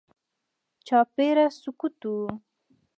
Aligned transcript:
چاپېره 0.87 1.45
سکوت 1.61 1.99
و. 2.11 2.13